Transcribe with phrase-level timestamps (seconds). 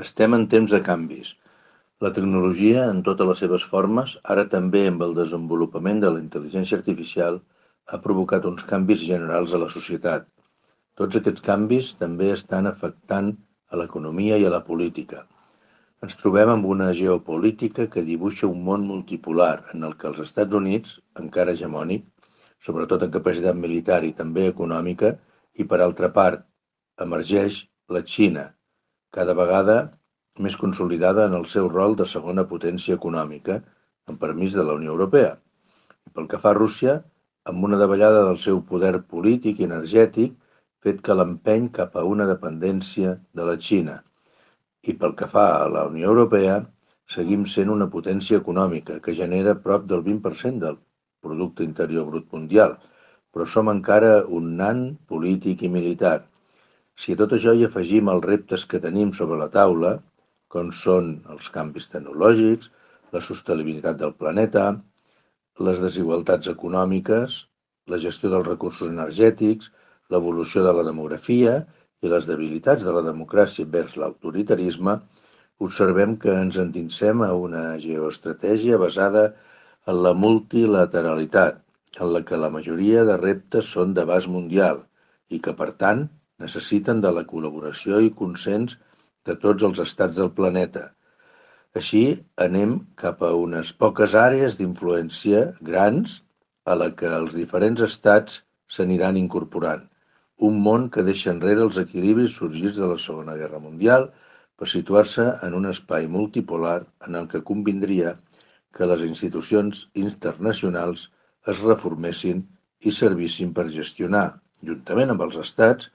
[0.00, 1.30] Estem en temps de canvis.
[2.04, 6.78] La tecnologia, en totes les seves formes, ara també amb el desenvolupament de la intel·ligència
[6.78, 7.34] artificial,
[7.90, 10.24] ha provocat uns canvis generals a la societat.
[11.00, 13.28] Tots aquests canvis també estan afectant
[13.68, 15.20] a l'economia i a la política.
[16.06, 20.60] Ens trobem amb una geopolítica que dibuixa un món multipolar en el que els Estats
[20.60, 20.94] Units,
[21.24, 22.06] encara hegemònic,
[22.68, 25.12] sobretot en capacitat militar i també econòmica,
[25.60, 26.48] i per altra part
[27.08, 28.46] emergeix la Xina,
[29.16, 29.76] cada vegada
[30.46, 33.60] més consolidada en el seu rol de segona potència econòmica,
[34.08, 35.32] amb permís de la Unió Europea.
[36.06, 37.00] I pel que fa a Rússia,
[37.50, 40.36] amb una davallada del seu poder polític i energètic,
[40.84, 43.96] fet que l'empeny cap a una dependència de la Xina.
[44.88, 46.60] I pel que fa a la Unió Europea,
[47.14, 50.78] seguim sent una potència econòmica que genera prop del 20% del
[51.20, 52.78] producte interior brut mundial,
[53.34, 56.18] però som encara un nan polític i militar.
[57.00, 59.92] Si a tot això hi afegim els reptes que tenim sobre la taula,
[60.54, 62.68] com són els canvis tecnològics,
[63.16, 64.64] la sostenibilitat del planeta,
[65.68, 67.38] les desigualtats econòmiques,
[67.92, 69.70] la gestió dels recursos energètics,
[70.12, 71.56] l'evolució de la demografia
[72.04, 74.98] i les debilitats de la democràcia vers l'autoritarisme,
[75.70, 79.26] observem que ens endinsem a una geoestratègia basada
[79.88, 81.64] en la multilateralitat,
[82.00, 84.84] en la que la majoria de reptes són d'abast mundial
[85.30, 86.08] i que, per tant,
[86.44, 88.78] necessiten de la col·laboració i consens
[89.28, 90.86] de tots els estats del planeta.
[91.80, 92.02] Així
[92.48, 96.20] anem cap a unes poques àrees d'influència grans
[96.66, 98.42] a la que els diferents estats
[98.76, 99.86] s'aniran incorporant
[100.48, 104.06] un món que deixa enrere els equilibris sorgits de la Segona Guerra Mundial
[104.60, 108.14] per situar-se en un espai multipolar en el que convindria
[108.76, 111.08] que les institucions internacionals
[111.52, 112.40] es reformessin
[112.88, 114.26] i servissin per gestionar,
[114.70, 115.90] juntament amb els estats,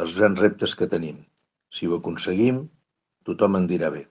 [0.00, 1.18] els grans reptes que tenim.
[1.72, 2.62] Si ho aconseguim,
[3.28, 4.06] tothom en dirà bé.